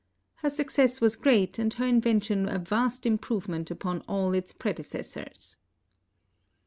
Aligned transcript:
Her 0.37 0.49
success 0.49 0.99
was 0.99 1.15
great, 1.15 1.59
and 1.59 1.71
her 1.75 1.85
invention 1.85 2.49
a 2.49 2.57
vast 2.57 3.05
improvement 3.05 3.69
upon 3.69 4.01
all 4.07 4.33
its 4.33 4.51
predecessors. 4.51 5.57